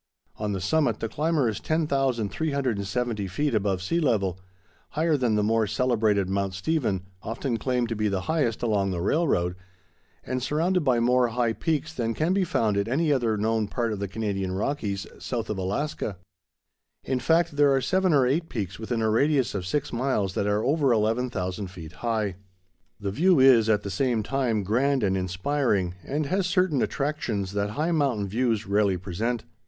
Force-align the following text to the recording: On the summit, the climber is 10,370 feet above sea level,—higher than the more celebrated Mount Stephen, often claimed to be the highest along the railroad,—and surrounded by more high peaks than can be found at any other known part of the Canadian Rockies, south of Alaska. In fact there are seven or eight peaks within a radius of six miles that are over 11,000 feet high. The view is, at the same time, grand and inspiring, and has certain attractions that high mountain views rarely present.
On 0.37 0.51
the 0.53 0.59
summit, 0.61 0.99
the 0.99 1.07
climber 1.07 1.47
is 1.47 1.59
10,370 1.59 3.27
feet 3.27 3.53
above 3.53 3.83
sea 3.83 3.99
level,—higher 3.99 5.15
than 5.15 5.35
the 5.35 5.43
more 5.43 5.67
celebrated 5.67 6.27
Mount 6.27 6.55
Stephen, 6.55 7.03
often 7.21 7.57
claimed 7.57 7.87
to 7.89 7.95
be 7.95 8.07
the 8.07 8.21
highest 8.21 8.63
along 8.63 8.89
the 8.89 8.99
railroad,—and 8.99 10.41
surrounded 10.41 10.83
by 10.83 10.99
more 10.99 11.27
high 11.27 11.53
peaks 11.53 11.93
than 11.93 12.15
can 12.15 12.33
be 12.33 12.43
found 12.43 12.77
at 12.77 12.87
any 12.87 13.13
other 13.13 13.37
known 13.37 13.67
part 13.67 13.93
of 13.93 13.99
the 13.99 14.07
Canadian 14.07 14.53
Rockies, 14.53 15.05
south 15.19 15.51
of 15.51 15.59
Alaska. 15.59 16.17
In 17.03 17.19
fact 17.19 17.55
there 17.55 17.71
are 17.71 17.79
seven 17.79 18.11
or 18.11 18.25
eight 18.25 18.49
peaks 18.49 18.79
within 18.79 19.03
a 19.03 19.09
radius 19.11 19.53
of 19.53 19.67
six 19.67 19.93
miles 19.93 20.33
that 20.33 20.47
are 20.47 20.63
over 20.63 20.91
11,000 20.91 21.67
feet 21.67 21.91
high. 21.91 22.37
The 22.99 23.11
view 23.11 23.39
is, 23.39 23.69
at 23.69 23.83
the 23.83 23.91
same 23.91 24.23
time, 24.23 24.63
grand 24.63 25.03
and 25.03 25.15
inspiring, 25.15 25.93
and 26.03 26.25
has 26.25 26.47
certain 26.47 26.81
attractions 26.81 27.51
that 27.51 27.69
high 27.77 27.91
mountain 27.91 28.27
views 28.27 28.65
rarely 28.65 28.97
present. 28.97 29.43